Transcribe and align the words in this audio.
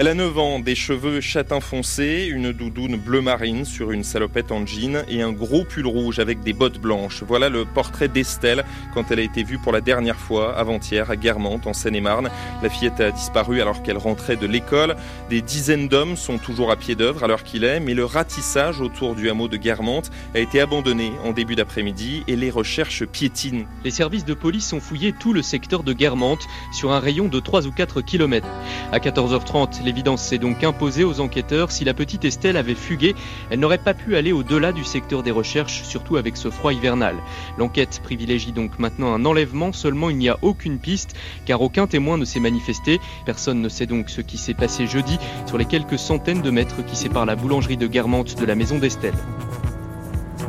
Elle 0.00 0.08
a 0.08 0.14
9 0.14 0.38
ans, 0.38 0.60
des 0.60 0.74
cheveux 0.74 1.20
châtain 1.20 1.60
foncé, 1.60 2.26
une 2.32 2.52
doudoune 2.52 2.96
bleu 2.96 3.20
marine 3.20 3.66
sur 3.66 3.90
une 3.90 4.02
salopette 4.02 4.50
en 4.50 4.64
jean 4.64 5.04
et 5.10 5.20
un 5.20 5.30
gros 5.30 5.62
pull 5.62 5.86
rouge 5.86 6.20
avec 6.20 6.40
des 6.40 6.54
bottes 6.54 6.78
blanches. 6.78 7.22
Voilà 7.22 7.50
le 7.50 7.66
portrait 7.66 8.08
d'Estelle 8.08 8.64
quand 8.94 9.10
elle 9.10 9.18
a 9.18 9.22
été 9.22 9.42
vue 9.42 9.58
pour 9.58 9.72
la 9.72 9.82
dernière 9.82 10.16
fois 10.16 10.56
avant-hier 10.56 11.10
à 11.10 11.16
Guermantes 11.16 11.66
en 11.66 11.74
Seine-et-Marne. 11.74 12.30
La 12.62 12.70
fillette 12.70 12.98
a 12.98 13.10
disparu 13.10 13.60
alors 13.60 13.82
qu'elle 13.82 13.98
rentrait 13.98 14.36
de 14.36 14.46
l'école. 14.46 14.96
Des 15.28 15.42
dizaines 15.42 15.86
d'hommes 15.86 16.16
sont 16.16 16.38
toujours 16.38 16.70
à 16.70 16.76
pied 16.76 16.94
d'œuvre 16.94 17.22
à 17.22 17.26
l'heure 17.26 17.44
qu'il 17.44 17.64
est, 17.64 17.78
mais 17.78 17.92
le 17.92 18.06
ratissage 18.06 18.80
autour 18.80 19.14
du 19.14 19.28
hameau 19.28 19.48
de 19.48 19.58
Guermantes 19.58 20.10
a 20.34 20.38
été 20.38 20.62
abandonné 20.62 21.12
en 21.26 21.32
début 21.32 21.56
d'après-midi 21.56 22.24
et 22.26 22.36
les 22.36 22.50
recherches 22.50 23.04
piétinent. 23.04 23.66
Les 23.84 23.90
services 23.90 24.24
de 24.24 24.32
police 24.32 24.72
ont 24.72 24.80
fouillé 24.80 25.12
tout 25.12 25.34
le 25.34 25.42
secteur 25.42 25.82
de 25.82 25.92
Guermantes 25.92 26.46
sur 26.72 26.90
un 26.92 27.00
rayon 27.00 27.28
de 27.28 27.38
3 27.38 27.66
ou 27.66 27.70
4 27.70 28.00
km. 28.00 28.48
À 28.92 28.98
14h30, 28.98 29.89
L'évidence 29.90 30.22
s'est 30.22 30.38
donc 30.38 30.62
imposée 30.62 31.02
aux 31.02 31.18
enquêteurs. 31.18 31.72
Si 31.72 31.84
la 31.84 31.94
petite 31.94 32.24
Estelle 32.24 32.56
avait 32.56 32.76
fugué, 32.76 33.16
elle 33.50 33.58
n'aurait 33.58 33.76
pas 33.76 33.92
pu 33.92 34.14
aller 34.14 34.30
au-delà 34.30 34.70
du 34.70 34.84
secteur 34.84 35.24
des 35.24 35.32
recherches, 35.32 35.82
surtout 35.82 36.16
avec 36.16 36.36
ce 36.36 36.48
froid 36.48 36.72
hivernal. 36.72 37.16
L'enquête 37.58 38.00
privilégie 38.00 38.52
donc 38.52 38.78
maintenant 38.78 39.12
un 39.12 39.24
enlèvement, 39.24 39.72
seulement 39.72 40.08
il 40.08 40.16
n'y 40.16 40.28
a 40.28 40.38
aucune 40.42 40.78
piste, 40.78 41.16
car 41.44 41.60
aucun 41.60 41.88
témoin 41.88 42.18
ne 42.18 42.24
s'est 42.24 42.38
manifesté. 42.38 43.00
Personne 43.26 43.60
ne 43.60 43.68
sait 43.68 43.86
donc 43.86 44.10
ce 44.10 44.20
qui 44.20 44.38
s'est 44.38 44.54
passé 44.54 44.86
jeudi 44.86 45.18
sur 45.46 45.58
les 45.58 45.64
quelques 45.64 45.98
centaines 45.98 46.42
de 46.42 46.50
mètres 46.52 46.86
qui 46.86 46.94
séparent 46.94 47.26
la 47.26 47.34
boulangerie 47.34 47.76
de 47.76 47.88
Guermantes 47.88 48.38
de 48.38 48.46
la 48.46 48.54
maison 48.54 48.78
d'Estelle. 48.78 49.18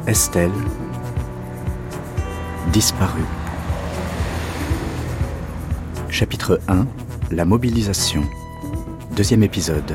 Estelle, 0.05 0.51
disparue. 2.71 3.25
Chapitre 6.09 6.59
1 6.67 6.85
La 7.31 7.45
mobilisation. 7.45 8.21
Deuxième 9.15 9.43
épisode. 9.43 9.89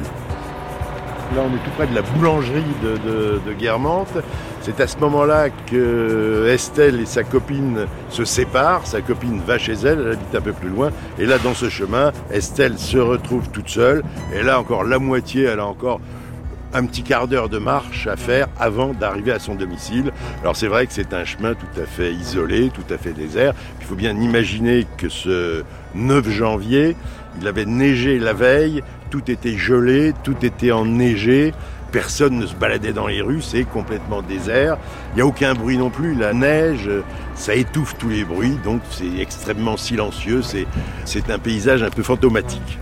Là, 1.34 1.42
on 1.42 1.48
est 1.48 1.64
tout 1.64 1.70
près 1.74 1.86
de 1.86 1.94
la 1.94 2.02
boulangerie 2.02 2.62
de, 2.82 3.52
Guermantes. 3.54 4.18
C'est 4.60 4.78
à 4.78 4.86
ce 4.86 4.98
moment-là 4.98 5.48
que 5.48 6.46
Estelle 6.52 7.00
et 7.00 7.06
sa 7.06 7.24
copine 7.24 7.86
se 8.10 8.26
séparent. 8.26 8.86
Sa 8.86 9.00
copine 9.00 9.40
va 9.40 9.56
chez 9.56 9.72
elle, 9.72 10.00
elle 10.00 10.12
habite 10.12 10.34
un 10.34 10.40
peu 10.42 10.52
plus 10.52 10.68
loin. 10.68 10.90
Et 11.18 11.24
là, 11.24 11.38
dans 11.38 11.54
ce 11.54 11.70
chemin, 11.70 12.12
Estelle 12.30 12.78
se 12.78 12.98
retrouve 12.98 13.48
toute 13.48 13.70
seule. 13.70 14.04
Et 14.34 14.42
là, 14.42 14.60
encore 14.60 14.84
la 14.84 14.98
moitié, 14.98 15.44
elle 15.44 15.60
a 15.60 15.66
encore 15.66 16.00
un 16.74 16.84
petit 16.84 17.02
quart 17.02 17.26
d'heure 17.26 17.48
de 17.48 17.58
marche 17.58 18.06
à 18.06 18.16
faire 18.16 18.48
avant 18.58 18.92
d'arriver 18.92 19.32
à 19.32 19.38
son 19.38 19.54
domicile. 19.54 20.12
Alors 20.42 20.56
c'est 20.56 20.66
vrai 20.66 20.86
que 20.86 20.92
c'est 20.92 21.14
un 21.14 21.24
chemin 21.24 21.54
tout 21.54 21.80
à 21.80 21.86
fait 21.86 22.12
isolé, 22.12 22.70
tout 22.70 22.92
à 22.92 22.98
fait 22.98 23.12
désert. 23.12 23.54
Il 23.80 23.86
faut 23.86 23.94
bien 23.94 24.14
imaginer 24.14 24.86
que 24.98 25.08
ce 25.08 25.64
9 25.94 26.28
janvier, 26.28 26.96
il 27.40 27.48
avait 27.48 27.64
neigé 27.64 28.18
la 28.18 28.32
veille, 28.32 28.82
tout 29.10 29.30
était 29.30 29.56
gelé, 29.56 30.12
tout 30.22 30.36
était 30.42 30.72
enneigé. 30.72 31.52
Personne 31.92 32.38
ne 32.38 32.46
se 32.46 32.54
baladait 32.54 32.92
dans 32.92 33.06
les 33.06 33.22
rues, 33.22 33.40
c'est 33.40 33.64
complètement 33.64 34.20
désert. 34.20 34.76
Il 35.12 35.16
n'y 35.16 35.22
a 35.22 35.26
aucun 35.26 35.54
bruit 35.54 35.78
non 35.78 35.88
plus. 35.88 36.14
La 36.14 36.34
neige, 36.34 36.90
ça 37.34 37.54
étouffe 37.54 37.96
tous 37.96 38.08
les 38.08 38.24
bruits, 38.24 38.58
donc 38.64 38.82
c'est 38.90 39.20
extrêmement 39.20 39.76
silencieux. 39.76 40.42
C'est 41.04 41.30
un 41.30 41.38
paysage 41.38 41.82
un 41.82 41.90
peu 41.90 42.02
fantomatique. 42.02 42.78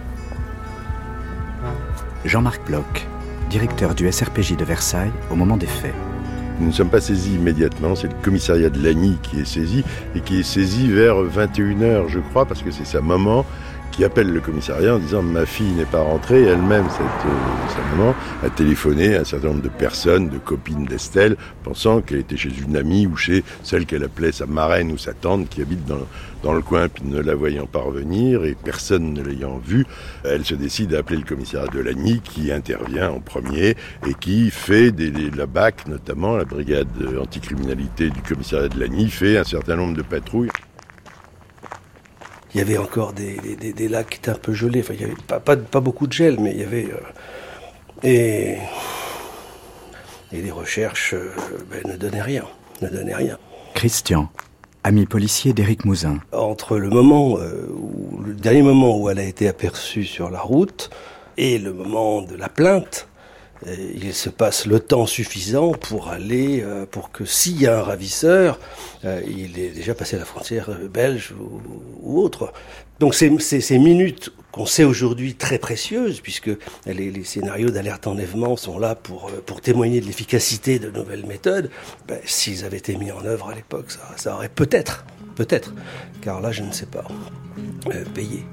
Jean-Marc 2.24 2.66
Bloch, 2.66 3.06
directeur 3.50 3.94
du 3.94 4.10
SRPJ 4.10 4.56
de 4.56 4.64
Versailles 4.64 5.12
au 5.30 5.36
moment 5.36 5.58
des 5.58 5.66
faits. 5.66 5.94
Nous 6.60 6.68
ne 6.68 6.72
sommes 6.72 6.88
pas 6.88 7.00
saisis 7.00 7.34
immédiatement, 7.34 7.96
c'est 7.96 8.06
le 8.06 8.14
commissariat 8.22 8.70
de 8.70 8.82
Lagny 8.82 9.18
qui 9.22 9.40
est 9.40 9.44
saisi, 9.44 9.84
et 10.14 10.20
qui 10.20 10.38
est 10.40 10.44
saisi 10.44 10.88
vers 10.88 11.16
21h, 11.16 12.08
je 12.08 12.20
crois, 12.20 12.46
parce 12.46 12.62
que 12.62 12.70
c'est 12.70 12.86
sa 12.86 13.00
maman 13.00 13.44
qui 13.96 14.04
appelle 14.04 14.32
le 14.32 14.40
commissariat 14.40 14.94
en 14.94 14.98
disant 14.98 15.22
ma 15.22 15.46
fille 15.46 15.72
n'est 15.72 15.84
pas 15.84 16.00
rentrée. 16.02 16.42
Elle-même, 16.42 16.84
cette, 16.90 17.00
euh, 17.00 17.68
sa 17.68 17.96
maman, 17.96 18.14
a 18.42 18.50
téléphoné 18.50 19.16
à 19.16 19.20
un 19.20 19.24
certain 19.24 19.48
nombre 19.48 19.62
de 19.62 19.68
personnes, 19.68 20.28
de 20.28 20.38
copines 20.38 20.84
d'Estelle, 20.84 21.36
pensant 21.62 22.00
qu'elle 22.00 22.18
était 22.18 22.36
chez 22.36 22.50
une 22.66 22.76
amie 22.76 23.06
ou 23.06 23.16
chez 23.16 23.44
celle 23.62 23.86
qu'elle 23.86 24.04
appelait 24.04 24.32
sa 24.32 24.46
marraine 24.46 24.90
ou 24.92 24.98
sa 24.98 25.12
tante 25.12 25.48
qui 25.48 25.62
habite 25.62 25.84
dans, 25.86 26.06
dans 26.42 26.52
le 26.54 26.60
coin, 26.60 26.88
puis 26.88 27.04
ne 27.06 27.20
la 27.20 27.34
voyant 27.34 27.66
pas 27.66 27.80
revenir 27.80 28.44
et 28.44 28.54
personne 28.54 29.12
ne 29.12 29.22
l'ayant 29.22 29.58
vue, 29.64 29.86
elle 30.24 30.44
se 30.44 30.54
décide 30.54 30.94
à 30.94 30.98
appeler 30.98 31.18
le 31.18 31.24
commissariat 31.24 31.68
de 31.68 31.80
Lagny 31.80 32.20
qui 32.20 32.50
intervient 32.52 33.10
en 33.10 33.20
premier 33.20 33.76
et 34.06 34.14
qui 34.18 34.50
fait 34.50 34.90
des, 34.90 35.10
des- 35.10 35.30
la 35.30 35.46
BAC, 35.46 35.86
notamment 35.86 36.36
la 36.36 36.44
brigade 36.44 36.88
anticriminalité 37.20 38.10
du 38.10 38.20
commissariat 38.22 38.68
de 38.68 38.78
Lagny, 38.78 39.08
fait 39.08 39.38
un 39.38 39.44
certain 39.44 39.76
nombre 39.76 39.96
de 39.96 40.02
patrouilles. 40.02 40.50
Il 42.54 42.58
y 42.58 42.60
avait 42.60 42.78
encore 42.78 43.12
des, 43.12 43.36
des- 43.38 43.56
des- 43.56 43.72
des 43.72 43.88
lacs 43.88 44.10
qui 44.10 44.18
étaient 44.18 44.30
un 44.30 44.34
peu 44.34 44.52
gelés. 44.52 44.80
Enfin, 44.80 44.94
il 44.94 45.00
y 45.00 45.04
avait 45.04 45.14
pas, 45.26 45.40
pas, 45.40 45.56
pas 45.56 45.80
beaucoup 45.80 46.06
de 46.06 46.12
gel, 46.12 46.38
mais 46.40 46.52
il 46.52 46.60
y 46.60 46.64
avait. 46.64 46.86
euh, 46.92 47.00
et, 48.02 48.56
et 50.32 50.42
les 50.42 50.50
recherches 50.50 51.14
euh, 51.14 51.32
ben, 51.70 51.90
ne 51.92 51.96
donnaient 51.96 52.22
rien. 52.22 52.44
Ne 52.82 52.88
donnaient 52.88 53.14
rien. 53.14 53.38
Christian, 53.74 54.28
ami 54.84 55.06
policier 55.06 55.52
d'Éric 55.52 55.84
Mouzin. 55.84 56.18
Entre 56.32 56.76
le 56.78 56.90
moment 56.90 57.38
euh, 57.38 57.66
où, 57.76 58.20
le 58.22 58.34
dernier 58.34 58.62
moment 58.62 58.96
où 58.98 59.08
elle 59.10 59.18
a 59.18 59.24
été 59.24 59.48
aperçue 59.48 60.04
sur 60.04 60.30
la 60.30 60.40
route 60.40 60.90
et 61.36 61.58
le 61.58 61.72
moment 61.72 62.22
de 62.22 62.36
la 62.36 62.48
plainte, 62.48 63.08
il 63.66 64.12
se 64.12 64.28
passe 64.28 64.66
le 64.66 64.80
temps 64.80 65.06
suffisant 65.06 65.72
pour 65.72 66.08
aller, 66.08 66.62
euh, 66.62 66.86
pour 66.86 67.10
que 67.10 67.24
s'il 67.24 67.60
y 67.60 67.66
a 67.66 67.78
un 67.78 67.82
ravisseur, 67.82 68.58
euh, 69.04 69.20
il 69.26 69.58
est 69.58 69.70
déjà 69.70 69.94
passé 69.94 70.16
la 70.16 70.24
frontière 70.24 70.70
euh, 70.70 70.88
belge 70.88 71.34
ou, 72.02 72.20
autre. 72.20 72.52
Donc 73.00 73.14
c'est 73.14 73.30
ces 73.40 73.78
minutes 73.78 74.32
qu'on 74.54 74.66
sait 74.66 74.84
aujourd'hui 74.84 75.34
très 75.34 75.58
précieuses, 75.58 76.20
puisque 76.20 76.50
les, 76.86 77.24
scénarios 77.24 77.70
d'alerte 77.70 78.06
enlèvement 78.06 78.56
sont 78.56 78.78
là 78.78 78.94
pour, 78.94 79.26
euh, 79.26 79.42
pour 79.44 79.60
témoigner 79.60 80.00
de 80.00 80.06
l'efficacité 80.06 80.78
de 80.78 80.90
nouvelles 80.90 81.26
méthodes. 81.26 81.70
Ben, 82.06 82.20
S'ils 82.24 82.64
avaient 82.64 82.76
été 82.76 82.94
mis 82.94 83.10
en 83.10 83.24
œuvre 83.24 83.48
à 83.48 83.54
l'époque, 83.56 83.90
ça, 83.90 84.00
ça 84.16 84.34
aurait 84.34 84.48
peut-être, 84.48 85.04
peut-être, 85.34 85.74
car 86.22 86.40
là 86.40 86.52
je 86.52 86.62
ne 86.62 86.70
sais 86.70 86.86
pas, 86.86 87.04
euh, 87.92 88.04
payé. 88.14 88.46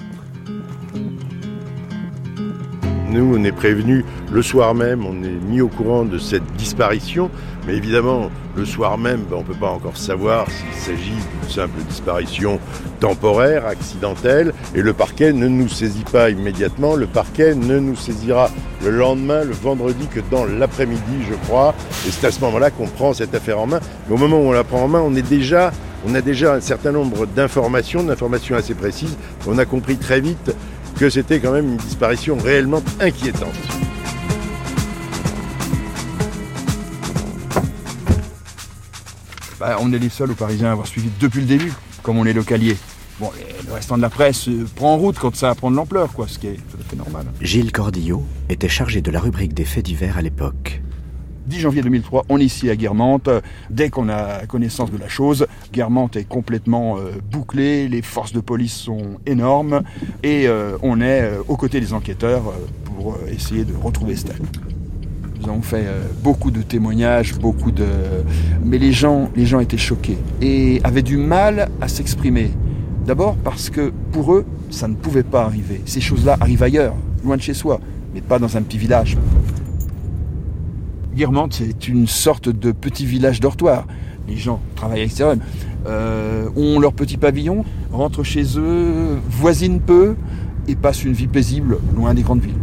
Nous, 3.12 3.36
on 3.38 3.44
est 3.44 3.52
prévenus 3.52 4.06
le 4.32 4.42
soir 4.42 4.74
même, 4.74 5.06
on 5.06 5.22
est 5.22 5.46
mis 5.50 5.60
au 5.60 5.68
courant 5.68 6.06
de 6.06 6.18
cette 6.18 6.46
disparition, 6.54 7.30
mais 7.68 7.76
évidemment, 7.76 8.32
le 8.56 8.64
soir 8.64 8.98
même, 8.98 9.24
ben, 9.30 9.36
on 9.36 9.40
ne 9.40 9.46
peut 9.46 9.54
pas 9.54 9.70
encore 9.70 9.98
savoir 9.98 10.48
s'il 10.50 10.82
s'agit 10.82 11.12
d'une 11.12 11.50
simple 11.50 11.82
disparition 11.90 12.58
temporaire, 13.02 13.68
accidentelle, 13.68 14.54
et 14.76 14.82
le 14.82 14.94
parquet 14.94 15.34
ne 15.34 15.50
nous 15.50 15.68
saisit 15.68 16.06
pas 16.06 16.30
immédiatement, 16.30 16.96
le 16.96 17.06
parquet 17.06 17.54
ne 17.54 17.80
nous 17.80 17.98
saisira 17.98 18.50
le 18.82 18.92
lendemain, 18.92 19.44
le 19.44 19.52
vendredi, 19.52 20.08
que 20.08 20.22
dans 20.32 20.46
l'après-midi, 20.46 21.26
je 21.30 21.36
crois, 21.48 21.76
et 22.08 22.12
c'est 22.12 22.28
à 22.28 22.32
ce 22.32 22.40
moment-là 22.40 22.72
qu'on 22.72 22.88
prend 22.88 23.12
cette 23.12 23.36
affaire 23.36 23.60
en 23.60 23.68
main. 23.68 23.82
Mais 24.08 24.16
au 24.16 24.18
moment 24.18 24.38
où 24.38 24.46
on 24.46 24.54
la 24.54 24.64
prend 24.64 24.84
en 24.84 24.88
main, 24.88 25.02
on 25.06 25.14
est 25.16 25.28
déjà... 25.28 25.72
On 26.04 26.16
a 26.16 26.22
déjà 26.22 26.56
un 26.56 26.62
certain 26.62 26.92
nombre 26.92 27.28
d'informations, 27.28 28.02
d'informations 28.02 28.56
assez 28.56 28.74
précises. 28.74 29.16
On 29.46 29.60
a 29.60 29.66
compris 29.66 29.98
très 29.98 30.20
vite 30.20 30.52
que 31.02 31.10
c'était 31.10 31.40
quand 31.40 31.52
même 31.52 31.68
une 31.68 31.78
disparition 31.78 32.38
réellement 32.38 32.84
inquiétante. 33.00 33.48
Bah, 39.60 39.78
on 39.82 39.92
est 39.94 39.98
les 39.98 40.10
seuls 40.10 40.30
aux 40.30 40.36
Parisiens 40.36 40.70
à 40.70 40.72
avoir 40.74 40.86
suivi 40.86 41.10
depuis 41.20 41.40
le 41.40 41.48
début, 41.48 41.74
comme 42.04 42.20
on 42.20 42.26
est 42.28 42.34
localier. 42.34 42.78
Bon, 43.20 43.32
le 43.66 43.74
restant 43.74 43.98
de 43.98 44.04
la 44.04 44.12
presse 44.12 44.48
euh, 44.48 44.68
prend 44.76 44.94
en 44.94 44.98
route 44.98 45.18
quand 45.18 45.36
ça 45.36 45.56
prend 45.56 45.72
de 45.72 45.76
l'ampleur, 45.76 46.14
quoi, 46.14 46.28
ce 46.28 46.38
qui 46.38 46.46
est 46.46 46.60
tout 46.70 46.78
à 46.80 46.88
fait 46.88 46.96
normal. 46.96 47.26
Gilles 47.42 47.72
Cordillot 47.72 48.24
était 48.50 48.70
chargé 48.70 49.02
de 49.02 49.10
la 49.10 49.20
rubrique 49.20 49.56
des 49.56 49.66
faits 49.66 49.86
divers 49.86 50.20
à 50.20 50.22
l'époque. 50.22 50.81
10 51.52 51.60
janvier 51.60 51.82
2003, 51.82 52.26
on 52.30 52.40
est 52.40 52.46
ici 52.46 52.70
à 52.70 52.78
Guermantes. 52.78 53.30
Dès 53.70 53.90
qu'on 53.90 54.08
a 54.08 54.46
connaissance 54.48 54.90
de 54.90 54.98
la 54.98 55.10
chose, 55.10 55.48
Guermantes 55.74 56.16
est 56.16 56.24
complètement 56.24 56.98
euh, 56.98 57.12
bouclée, 57.30 57.90
les 57.90 58.02
forces 58.02 58.32
de 58.32 58.40
police 58.40 58.74
sont 58.74 59.20
énormes 59.26 59.82
et 60.24 60.48
euh, 60.48 60.78
on 60.82 61.02
est 61.02 61.24
euh, 61.24 61.44
aux 61.50 61.58
côtés 61.58 61.82
des 61.82 61.92
enquêteurs 61.92 62.44
euh, 62.48 62.54
pour 62.86 63.18
essayer 63.30 63.66
de 63.66 63.74
retrouver 63.76 64.14
Estelle. 64.14 64.40
Nous 65.42 65.50
avons 65.50 65.62
fait 65.62 65.88
beaucoup 66.24 66.52
de 66.52 66.62
témoignages, 66.62 67.34
beaucoup 67.34 67.72
de... 67.72 67.88
Mais 68.64 68.78
les 68.78 68.92
gens, 68.92 69.30
les 69.36 69.48
gens 69.48 69.60
étaient 69.60 69.76
choqués 69.76 70.20
et 70.40 70.80
avaient 70.84 71.02
du 71.02 71.18
mal 71.18 71.70
à 71.82 71.88
s'exprimer. 71.88 72.52
D'abord 73.08 73.36
parce 73.44 73.72
que 73.72 73.92
pour 74.12 74.34
eux, 74.36 74.46
ça 74.70 74.88
ne 74.88 74.94
pouvait 74.94 75.24
pas 75.24 75.42
arriver. 75.44 75.82
Ces 75.86 76.00
choses-là 76.00 76.38
arrivent 76.40 76.62
ailleurs, 76.62 76.94
loin 77.26 77.38
de 77.38 77.42
chez 77.42 77.56
soi, 77.56 77.82
mais 78.14 78.22
pas 78.22 78.38
dans 78.38 78.56
un 78.56 78.62
petit 78.62 78.78
village. 78.78 79.18
Guermantes, 81.16 81.54
c'est 81.54 81.88
une 81.88 82.08
sorte 82.08 82.50
de 82.50 82.72
petit 82.72 83.06
village 83.06 83.40
dortoir. 83.40 83.86
les 84.28 84.38
gens 84.38 84.62
travaillent 84.76 85.00
à 85.00 85.04
l'extérieur, 85.04 85.36
euh, 85.88 86.48
ont 86.56 86.80
leur 86.80 86.94
petit 86.94 87.18
pavillon, 87.18 87.66
rentrent 87.92 88.24
chez 88.24 88.58
eux, 88.58 89.20
voisinent 89.30 89.82
peu 89.82 90.16
et 90.68 90.76
passent 90.76 91.04
une 91.04 91.14
vie 91.14 91.28
paisible 91.28 91.80
loin 91.96 92.14
des 92.14 92.22
grandes 92.22 92.42
villes. 92.42 92.54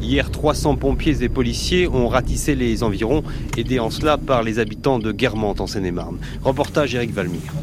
Hier, 0.00 0.30
300 0.30 0.76
pompiers 0.76 1.22
et 1.22 1.30
policiers 1.30 1.88
ont 1.88 2.08
ratissé 2.08 2.54
les 2.54 2.82
environs, 2.82 3.22
aidés 3.56 3.78
en 3.78 3.88
cela 3.88 4.18
par 4.18 4.42
les 4.42 4.58
habitants 4.58 4.98
de 4.98 5.12
Guermantes 5.12 5.62
en 5.62 5.66
Seine-et-Marne. 5.66 6.18
Reportage 6.42 6.94
Eric 6.94 7.12
Valmire. 7.12 7.54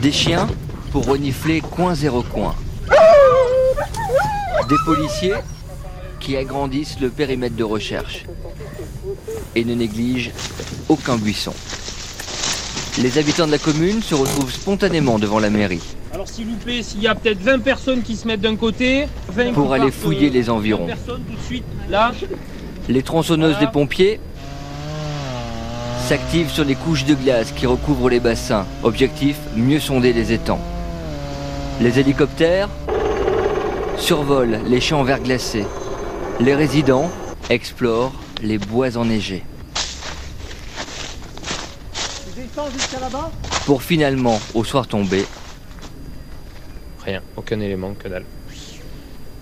Des 0.00 0.12
chiens 0.12 0.46
pour 0.92 1.06
renifler 1.06 1.60
coin 1.60 1.96
zéro 1.96 2.22
coin. 2.22 2.54
Des 4.68 4.76
policiers 4.84 5.34
qui 6.18 6.36
agrandissent 6.36 6.98
le 7.00 7.10
périmètre 7.10 7.54
de 7.54 7.62
recherche 7.62 8.24
et 9.54 9.64
ne 9.64 9.74
négligent 9.74 10.32
aucun 10.88 11.16
buisson. 11.16 11.52
Les 13.00 13.18
habitants 13.18 13.46
de 13.46 13.52
la 13.52 13.58
commune 13.58 14.02
se 14.02 14.16
retrouvent 14.16 14.52
spontanément 14.52 15.20
devant 15.20 15.38
la 15.38 15.50
mairie. 15.50 15.82
Alors 16.12 16.26
s'il 16.26 16.46
vous 16.46 16.56
plaît, 16.56 16.82
s'il 16.82 17.00
y 17.00 17.06
a 17.06 17.14
peut-être 17.14 17.40
20 17.40 17.60
personnes 17.60 18.02
qui 18.02 18.16
se 18.16 18.26
mettent 18.26 18.40
d'un 18.40 18.56
côté, 18.56 19.06
20 19.28 19.52
pour 19.52 19.72
aller 19.72 19.92
fouiller 19.92 20.30
les 20.30 20.50
environs. 20.50 20.88
tout 21.06 21.12
de 21.14 21.42
suite, 21.46 21.64
là. 21.88 22.12
Les 22.88 23.02
tronçonneuses 23.02 23.58
des 23.60 23.68
pompiers 23.68 24.18
s'activent 26.08 26.50
sur 26.50 26.64
les 26.64 26.74
couches 26.74 27.04
de 27.04 27.14
glace 27.14 27.52
qui 27.52 27.66
recouvrent 27.66 28.10
les 28.10 28.20
bassins. 28.20 28.66
Objectif, 28.82 29.36
mieux 29.56 29.80
sonder 29.80 30.12
les 30.12 30.32
étangs. 30.32 30.60
Les 31.80 32.00
hélicoptères 32.00 32.68
survolent 33.98 34.60
les 34.66 34.80
champs 34.80 35.02
verglacés. 35.04 35.66
Les 36.40 36.54
résidents 36.54 37.10
explorent 37.50 38.12
les 38.42 38.58
bois 38.58 38.96
enneigés. 38.96 39.42
Pour 43.64 43.82
finalement, 43.82 44.38
au 44.54 44.64
soir 44.64 44.86
tombé, 44.86 45.24
Rien, 47.04 47.22
aucun 47.36 47.60
élément, 47.60 47.94
que 47.94 48.08
dalle. 48.08 48.24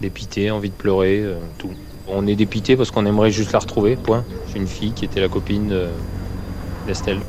Dépité, 0.03 0.51
envie 0.51 0.69
de 0.69 0.75
pleurer, 0.75 1.21
euh, 1.21 1.39
tout. 1.57 1.71
On 2.07 2.27
est 2.27 2.35
dépité 2.37 2.77
parce 2.77 2.91
qu'on 2.91 3.07
aimerait 3.07 3.31
juste 3.31 3.53
la 3.53 3.59
retrouver, 3.59 3.97
point. 3.97 4.23
C'est 4.49 4.59
une 4.59 4.67
fille 4.67 4.93
qui 4.93 5.07
était 5.07 5.21
la 5.21 5.31
copine 5.31 5.69
de- 5.69 5.89
d'Estelle. 6.87 7.21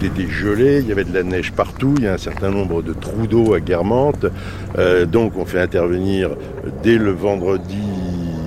Était 0.00 0.28
gelé, 0.28 0.78
il 0.78 0.86
y 0.86 0.92
avait 0.92 1.02
de 1.02 1.12
la 1.12 1.24
neige 1.24 1.50
partout, 1.52 1.94
il 1.98 2.04
y 2.04 2.06
a 2.06 2.12
un 2.12 2.18
certain 2.18 2.50
nombre 2.50 2.82
de 2.82 2.92
trous 2.92 3.26
d'eau 3.26 3.52
à 3.52 3.58
Guermantes. 3.58 4.26
Euh, 4.78 5.06
donc 5.06 5.32
on 5.36 5.44
fait 5.44 5.60
intervenir 5.60 6.30
dès 6.84 6.98
le 6.98 7.10
vendredi 7.10 7.82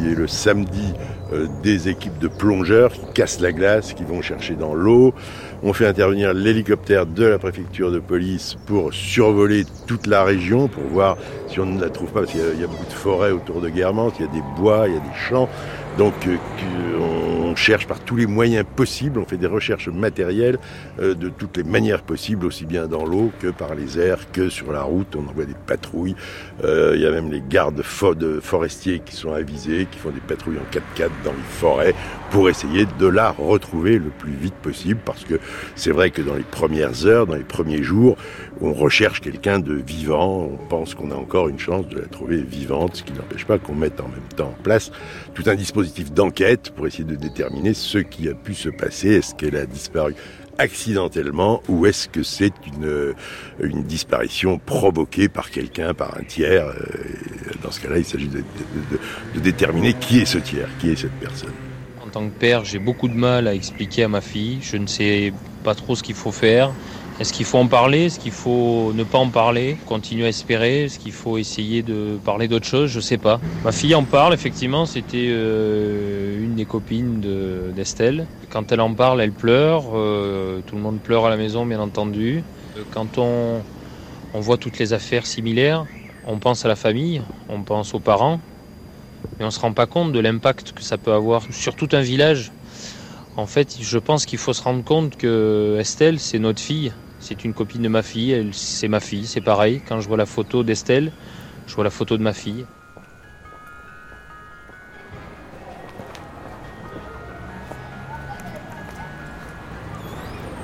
et 0.10 0.16
le 0.16 0.28
samedi 0.28 0.94
euh, 1.34 1.48
des 1.62 1.88
équipes 1.88 2.18
de 2.20 2.28
plongeurs 2.28 2.92
qui 2.94 3.06
cassent 3.14 3.42
la 3.42 3.52
glace, 3.52 3.94
qui 3.94 4.04
vont 4.04 4.22
chercher 4.22 4.56
dans 4.56 4.74
l'eau. 4.74 5.14
On 5.62 5.74
fait 5.74 5.88
intervenir 5.88 6.34
l'hélicoptère 6.34 7.06
de 7.06 7.26
la 7.26 7.38
préfecture 7.38 7.92
de 7.92 8.00
police 8.00 8.58
pour 8.66 8.94
survoler 8.94 9.66
toute 9.88 10.08
la 10.08 10.24
région, 10.24 10.68
pour 10.68 10.84
voir 10.84 11.18
si 11.48 11.60
on 11.60 11.66
ne 11.66 11.80
la 11.80 11.90
trouve 11.90 12.12
pas, 12.12 12.22
parce 12.22 12.32
qu'il 12.32 12.42
y, 12.42 12.64
a 12.64 12.68
beaucoup 12.68 12.86
de 12.86 12.94
forêts 12.94 13.32
autour 13.32 13.62
de 13.62 13.70
Guermantes, 13.70 14.16
il 14.20 14.26
y 14.26 14.30
a 14.30 14.32
des 14.32 14.44
bois, 14.58 14.88
il 14.88 14.94
y 14.94 14.98
a 14.98 15.00
des 15.00 15.20
champs. 15.30 15.50
Donc 15.98 16.14
euh, 16.28 16.38
on 17.00 17.56
cherche 17.56 17.86
par 17.86 18.00
tous 18.00 18.16
les 18.16 18.26
moyens 18.28 18.66
possibles, 18.76 19.20
on 19.20 19.26
fait 19.26 19.38
des 19.38 19.48
recherches 19.48 19.90
matérielles 19.90 20.58
euh, 21.00 21.14
de 21.14 21.28
toutes 21.30 21.58
les 21.58 21.64
manières 21.64 22.02
possibles, 22.02 22.46
aussi 22.46 22.66
bien 22.66 22.88
dans 22.88 23.06
l'eau 23.06 23.32
que 23.40 23.48
par 23.48 23.76
les 23.76 24.00
airs, 24.00 24.32
que 24.32 24.50
sur 24.50 24.72
la 24.72 24.84
route. 24.84 25.16
On 25.18 25.28
envoie 25.30 25.46
des 25.46 25.56
patrouilles. 25.68 26.16
Euh, 26.64 26.94
il 26.96 27.02
y 27.02 27.06
a 27.06 27.12
même 27.12 27.30
les 27.30 27.42
gardes 27.48 27.82
fo- 27.82 28.16
de 28.16 28.40
forestiers 28.40 29.00
qui 29.06 29.16
sont 29.16 29.34
avisés, 29.34 29.88
qui 29.92 30.00
font 30.00 30.12
des 30.12 30.22
patrouilles 30.22 30.58
en 30.60 30.76
4x4 30.76 31.10
dans 31.26 31.32
les 31.32 31.38
forêts 31.50 31.96
pour 32.32 32.50
essayer 32.50 32.88
de 32.98 33.06
la 33.08 33.30
retrouver 33.32 34.00
le 34.00 34.10
plus 34.10 34.32
vite 34.34 34.56
possible. 34.56 35.00
Parce 35.06 35.24
que 35.26 35.40
c'est 35.76 35.92
vrai 35.92 36.10
que 36.10 36.22
dans 36.22 36.36
les 36.36 36.44
premières 36.44 37.06
heures, 37.06 37.28
dans 37.28 37.36
les 37.36 37.44
premiers 37.44 37.84
jours, 37.84 38.18
on 38.62 38.74
recherche 38.74 39.20
quelqu'un 39.22 39.60
de 39.60 39.74
vivant. 39.74 40.50
On 40.52 40.58
pense 40.68 40.96
qu'on 40.96 41.12
a 41.12 41.16
encore 41.16 41.50
une 41.50 41.60
chance 41.60 41.88
de 41.88 42.00
la 42.00 42.08
trouver 42.08 42.38
vivante, 42.42 42.96
ce 42.96 43.04
qui 43.04 43.14
n'empêche 43.14 43.46
pas 43.46 43.60
qu'on 43.60 43.76
mette 43.76 44.00
en 44.02 44.08
même 44.08 44.28
temps 44.36 44.56
en 44.58 44.64
place 44.64 44.92
tout 45.36 45.44
un 45.46 45.56
dispositif 45.56 46.12
d'enquête 46.12 46.72
pour 46.76 46.88
essayer 46.88 47.04
de 47.04 47.16
déterminer 47.16 47.74
ce 47.74 47.98
qui 48.00 48.28
a 48.30 48.34
pu 48.34 48.54
se 48.54 48.70
passer. 48.70 49.10
Est-ce 49.10 49.36
qu'elle 49.36 49.56
a 49.56 49.66
disparu 49.66 50.16
accidentellement 50.58 51.62
ou 51.70 51.86
est-ce 51.86 52.08
que 52.08 52.24
c'est 52.24 52.54
une, 52.68 53.14
une 53.62 53.84
disparition 53.84 54.58
provoquée 54.58 55.28
par 55.28 55.50
quelqu'un, 55.52 55.94
par 55.94 56.18
un 56.18 56.24
tiers? 56.24 56.68
Euh, 56.68 57.54
Dans 57.64 57.72
ce 57.72 57.80
cas-là, 57.82 57.98
il 57.98 58.06
s'agit 58.06 58.28
de, 58.28 58.38
de- 58.38 58.44
de- 58.92 59.00
de 59.36 59.40
déterminer 59.40 59.94
qui 59.94 60.20
est 60.20 60.26
ce 60.26 60.38
tiers, 60.38 60.70
qui 60.80 60.92
est 60.92 60.96
cette 60.96 61.12
personne. 61.20 61.52
En 62.14 62.20
tant 62.20 62.30
que 62.30 62.36
père, 62.36 62.66
j'ai 62.66 62.80
beaucoup 62.80 63.08
de 63.08 63.16
mal 63.16 63.48
à 63.48 63.56
expliquer 63.56 64.04
à 64.04 64.10
ma 64.10 64.20
fille. 64.20 64.60
Je 64.62 64.76
ne 64.76 64.86
sais 64.86 65.34
pas 65.64 65.76
trop 65.76 65.96
ce 65.96 66.04
qu'il 66.04 66.16
faut 66.16 66.34
faire. 66.34 66.76
Est-ce 67.20 67.32
qu'il 67.32 67.46
faut 67.46 67.58
en 67.58 67.70
parler? 67.70 68.06
Est-ce 68.08 68.20
qu'il 68.20 68.34
faut 68.34 68.92
ne 68.94 69.06
pas 69.06 69.18
en 69.18 69.32
parler? 69.32 69.80
Continuer 69.86 70.26
à 70.26 70.30
espérer? 70.30 70.84
Est-ce 70.86 71.00
qu'il 71.00 71.14
faut 71.14 71.38
essayer 71.38 71.84
de 71.84 72.20
parler 72.22 72.50
d'autre 72.50 72.68
chose? 72.68 72.90
Je 72.90 73.00
sais 73.00 73.18
pas. 73.18 73.40
Ma 73.64 73.72
fille 73.72 73.96
en 73.96 74.06
parle, 74.06 74.34
effectivement. 74.34 74.86
C'était 74.86 75.28
euh, 75.32 76.44
une 76.44 76.56
des 76.56 76.66
copines 76.66 77.22
de- 77.22 77.72
d'Estelle. 77.74 78.28
Quand 78.50 78.70
elle 78.74 78.82
en 78.82 78.94
parle, 78.94 79.22
elle 79.22 79.34
pleure. 79.34 79.92
Euh, 79.94 80.62
tout 80.64 80.76
le 80.76 80.82
monde 80.82 81.02
pleure 81.02 81.26
à 81.26 81.30
la 81.30 81.38
maison, 81.38 81.66
bien 81.66 81.80
entendu. 81.80 82.44
Quand 82.90 83.18
on 83.20 83.66
voit 84.34 84.58
toutes 84.58 84.80
les 84.80 84.94
affaires 84.94 85.26
similaires, 85.26 85.88
on 86.24 86.40
pense 86.40 86.66
à 86.66 86.68
la 86.68 86.76
famille, 86.76 87.24
on 87.48 87.64
pense 87.64 87.94
aux 87.94 88.00
parents. 88.00 88.42
Mais 89.38 89.44
on 89.44 89.48
ne 89.48 89.52
se 89.52 89.60
rend 89.60 89.74
pas 89.74 89.86
compte 89.86 90.12
de 90.12 90.20
l'impact 90.20 90.74
que 90.74 90.82
ça 90.82 90.98
peut 90.98 91.14
avoir 91.14 91.44
sur 91.52 91.76
tout 91.76 91.90
un 91.94 92.02
village. 92.02 92.52
En 93.38 93.46
fait, 93.46 93.78
je 93.82 93.98
pense 93.98 94.26
qu'il 94.26 94.40
faut 94.40 94.54
se 94.54 94.62
rendre 94.62 94.84
compte 94.84 95.16
que 95.18 95.78
Estelle, 95.80 96.20
c'est 96.20 96.40
notre 96.40 96.60
fille. 96.60 96.92
C'est 97.20 97.44
une 97.46 97.54
copine 97.54 97.82
de 97.82 97.88
ma 97.88 98.04
fille. 98.04 98.32
Elle, 98.32 98.54
c'est 98.54 98.88
ma 98.88 99.00
fille. 99.00 99.26
C'est 99.26 99.42
pareil. 99.42 99.82
Quand 99.88 100.02
je 100.02 100.08
vois 100.08 100.18
la 100.18 100.26
photo 100.26 100.64
d'Estelle, 100.64 101.12
je 101.68 101.76
vois 101.76 101.84
la 101.84 101.90
photo 101.90 102.18
de 102.18 102.24
ma 102.24 102.34
fille. 102.34 102.66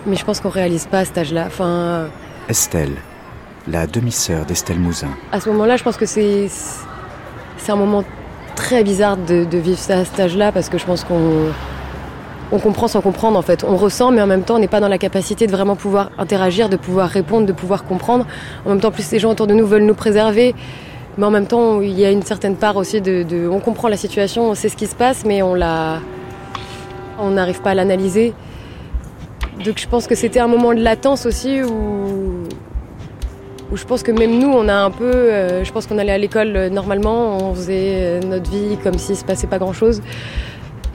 Mais 0.06 0.16
je 0.16 0.24
pense 0.24 0.40
qu'on 0.40 0.50
réalise 0.50 0.88
pas 0.88 1.00
à 1.00 1.06
cet 1.06 1.18
âge-là. 1.18 1.46
Enfin, 1.48 2.10
Estelle, 2.48 2.96
la 3.68 3.88
demi-sœur 3.88 4.46
d'Estelle 4.46 4.80
Mouzin. 4.80 5.10
à 5.34 5.42
ce 5.42 5.50
moment-là, 5.50 5.76
je 5.76 5.84
pense 5.84 5.98
que 5.98 6.06
c'est 6.06 6.48
c'est 7.58 7.72
un 7.72 7.76
moment 7.76 8.04
très 8.58 8.84
bizarre 8.84 9.16
de, 9.16 9.46
vivre 9.58 9.78
ça 9.78 10.00
à 10.00 10.06
cet 10.06 10.20
âge-là 10.20 10.52
parce 10.52 10.68
que 10.68 10.78
je 10.78 10.86
pense 10.86 11.04
qu'on 11.04 11.52
on 12.52 12.60
comprend 12.60 12.88
sans 12.88 13.02
comprendre 13.02 13.38
en 13.38 13.42
fait. 13.42 13.64
On 13.64 13.78
ressent, 13.78 14.12
mais 14.12 14.22
en 14.22 14.28
même 14.28 14.42
temps, 14.44 14.56
on 14.56 14.60
n'est 14.60 14.68
pas 14.68 14.80
dans 14.80 14.88
la 14.88 14.98
capacité 14.98 15.48
de 15.48 15.52
vraiment 15.52 15.76
pouvoir 15.76 16.10
interagir, 16.18 16.68
de 16.68 16.76
pouvoir 16.76 17.08
répondre, 17.08 17.46
de 17.46 17.54
pouvoir 17.54 17.86
comprendre. 17.86 18.26
En 18.66 18.70
même 18.70 18.80
temps, 18.82 18.92
plus 18.92 19.10
les 19.12 19.20
gens 19.20 19.32
autour 19.32 19.48
de 19.48 19.54
nous 19.54 19.66
veulent 19.68 19.86
nous 19.86 19.94
préserver. 19.94 20.56
Mais 21.18 21.26
en 21.26 21.32
même 21.32 21.46
temps, 21.48 21.82
il 21.82 21.98
y 22.00 22.04
a 22.06 22.12
une 22.12 22.24
certaine 22.24 22.56
part 22.56 22.76
aussi 22.78 23.00
de, 23.00 23.24
de- 23.24 23.48
on 23.48 23.60
comprend 23.60 23.88
la 23.88 23.98
situation, 23.98 24.50
on 24.50 24.56
sait 24.56 24.70
ce 24.70 24.76
qui 24.76 24.88
se 24.88 24.96
passe, 24.96 25.24
mais 25.26 25.42
on 25.42 25.54
la, 25.54 26.00
on 27.20 27.30
n'arrive 27.32 27.62
pas 27.62 27.72
à 27.72 27.76
l'analyser. 27.76 28.34
Donc 29.64 29.78
je 29.80 29.88
pense 29.88 30.08
que 30.08 30.16
c'était 30.16 30.40
un 30.40 30.48
moment 30.48 30.74
de 30.74 30.82
latence 30.82 31.26
aussi 31.26 31.64
où, 31.64 32.44
où 33.72 33.78
je 33.78 33.84
pense 33.86 34.04
que 34.04 34.12
même 34.12 34.40
nous, 34.40 34.50
on 34.50 34.68
a 34.70 34.76
un 34.76 34.92
peu, 34.92 35.04
euh, 35.14 35.64
je 35.64 35.72
pense 35.72 35.88
qu'on 35.88 35.98
allait 35.98 36.12
à 36.14 36.18
l'école 36.18 36.56
euh, 36.56 36.70
normalement, 36.70 37.38
on 37.50 37.54
faisait 37.54 37.94
euh, 37.96 38.22
notre 38.22 38.50
vie 38.50 38.78
comme 38.84 38.98
s'il 38.98 39.16
se 39.16 39.26
passait 39.26 39.48
pas 39.48 39.58
grand-chose 39.60 40.02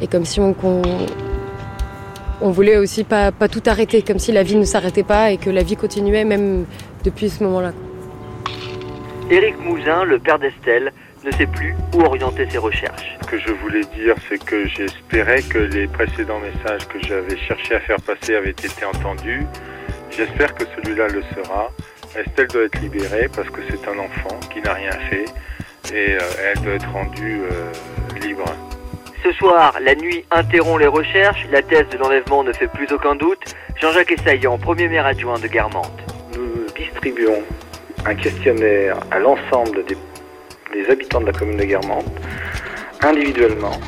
et 0.00 0.06
comme 0.06 0.24
si 0.24 0.40
on, 0.40 0.54
qu'on- 0.54 0.82
on 2.40 2.50
voulait 2.50 2.76
aussi 2.78 3.04
pas, 3.04 3.30
pas 3.30 3.48
tout 3.48 3.62
arrêter, 3.66 4.02
comme 4.02 4.18
si 4.18 4.32
la 4.32 4.42
vie 4.42 4.56
ne 4.56 4.64
s'arrêtait 4.64 5.02
pas 5.04 5.30
et 5.30 5.36
que 5.36 5.50
la 5.50 5.62
vie 5.62 5.76
continuait 5.76 6.24
même 6.24 6.64
depuis 7.04 7.28
ce 7.28 7.44
moment-là. 7.44 7.72
Éric 9.30 9.58
Mouzin, 9.64 10.04
le 10.04 10.18
père 10.18 10.38
d'Estelle, 10.38 10.92
ne 11.24 11.30
sait 11.30 11.46
plus 11.46 11.72
où 11.94 12.00
orienter 12.00 12.48
ses 12.50 12.58
recherches. 12.58 13.16
Ce 13.22 13.26
que 13.28 13.38
je 13.38 13.52
voulais 13.52 13.82
dire, 13.96 14.16
c'est 14.28 14.42
que 14.44 14.66
j'espérais 14.66 15.40
que 15.42 15.58
les 15.58 15.86
précédents 15.86 16.40
messages 16.40 16.88
que 16.88 16.98
j'avais 17.06 17.36
cherché 17.36 17.76
à 17.76 17.80
faire 17.80 18.00
passer 18.00 18.34
avaient 18.34 18.50
été 18.50 18.68
entendus. 18.84 19.46
J'espère 20.16 20.54
que 20.54 20.64
celui-là 20.76 21.08
le 21.08 21.22
sera. 21.34 21.70
Estelle 22.14 22.48
doit 22.48 22.64
être 22.64 22.78
libérée 22.80 23.28
parce 23.34 23.48
que 23.48 23.60
c'est 23.70 23.88
un 23.88 23.98
enfant 23.98 24.38
qui 24.52 24.60
n'a 24.60 24.74
rien 24.74 24.92
fait 25.08 25.24
et 25.94 26.12
euh, 26.12 26.20
elle 26.44 26.62
doit 26.62 26.74
être 26.74 26.90
rendue 26.92 27.42
euh, 27.50 27.72
libre. 28.20 28.44
Ce 29.24 29.32
soir, 29.32 29.78
la 29.80 29.94
nuit 29.94 30.24
interrompt 30.30 30.80
les 30.80 30.86
recherches, 30.86 31.46
la 31.50 31.62
thèse 31.62 31.88
de 31.88 31.96
l'enlèvement 31.96 32.44
ne 32.44 32.52
fait 32.52 32.66
plus 32.66 32.92
aucun 32.92 33.14
doute. 33.14 33.54
Jean-Jacques 33.80 34.12
Essaillant, 34.12 34.58
premier 34.58 34.88
maire 34.88 35.06
adjoint 35.06 35.38
de 35.38 35.46
Guermantes. 35.46 36.02
Nous 36.34 36.66
distribuons 36.76 37.42
un 38.04 38.14
questionnaire 38.14 38.98
à 39.10 39.18
l'ensemble 39.18 39.84
des, 39.86 39.96
des 40.74 40.90
habitants 40.90 41.20
de 41.20 41.26
la 41.26 41.32
commune 41.32 41.56
de 41.56 41.64
Guermantes, 41.64 42.12
individuellement, 43.00 43.78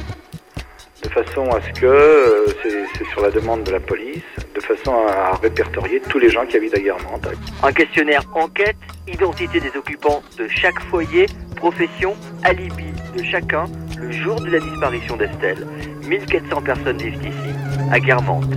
de 1.14 1.22
façon 1.22 1.48
à 1.50 1.60
ce 1.60 1.80
que, 1.80 1.86
euh, 1.86 2.46
c'est 2.64 3.04
sur 3.10 3.20
la 3.22 3.30
demande 3.30 3.62
de 3.62 3.70
la 3.70 3.78
police, 3.78 4.24
de 4.52 4.60
façon 4.60 4.92
à 5.06 5.36
répertorier 5.36 6.00
tous 6.00 6.18
les 6.18 6.28
gens 6.28 6.44
qui 6.44 6.56
habitent 6.56 6.74
à 6.74 6.80
Guermantes. 6.80 7.28
Un 7.62 7.72
questionnaire 7.72 8.22
enquête, 8.34 8.76
identité 9.06 9.60
des 9.60 9.70
occupants 9.76 10.22
de 10.38 10.48
chaque 10.48 10.80
foyer, 10.90 11.26
profession, 11.54 12.16
alibi 12.42 12.86
de 13.16 13.22
chacun 13.22 13.66
le 13.96 14.10
jour 14.10 14.40
de 14.40 14.50
la 14.50 14.58
disparition 14.58 15.16
d'Estelle. 15.16 15.64
1400 16.08 16.62
personnes 16.62 16.98
vivent 16.98 17.22
ici, 17.22 17.54
à 17.92 18.00
Guermantes. 18.00 18.52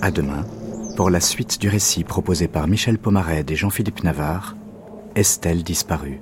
À 0.00 0.10
demain. 0.10 0.46
Pour 1.00 1.08
la 1.08 1.20
suite 1.20 1.58
du 1.58 1.70
récit 1.70 2.04
proposé 2.04 2.46
par 2.46 2.68
Michel 2.68 2.98
Pomared 2.98 3.50
et 3.50 3.56
Jean-Philippe 3.56 4.04
Navarre, 4.04 4.54
Estelle 5.14 5.62
disparut. 5.62 6.20